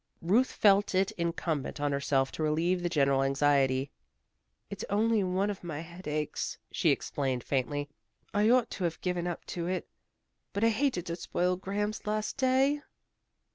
[0.23, 3.91] Ruth felt it incumbent on herself to relieve the general anxiety.
[4.67, 7.87] "It's only one of my headaches," she explained faintly.
[8.33, 9.87] "I ought to have given up to it.
[10.53, 12.81] But I hated to spoil Graham's last day."